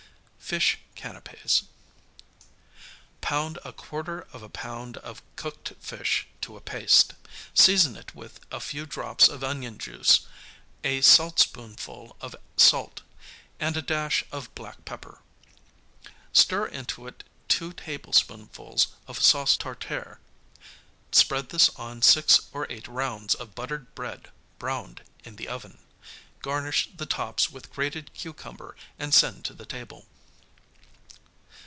[0.51, 1.63] Fish Canapķs
[3.21, 7.13] Pound a quarter of a pound of cooked fish to a paste;
[7.53, 10.27] season it with a few drops of onion juice,
[10.83, 13.01] a saltspoonful of salt,
[13.61, 15.19] and a dash of black pepper.
[16.33, 20.19] Stir into it two tablespoonfuls of sauce tartare;
[21.13, 25.77] spread this on six or eight rounds of buttered bread browned in the oven;
[26.41, 30.07] garnish the tops with grated cucumber and send to the table.